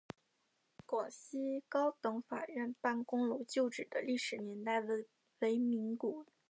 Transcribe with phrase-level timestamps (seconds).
[0.87, 4.79] 广西高等法院办公楼旧址的历史年代
[5.37, 6.25] 为民国。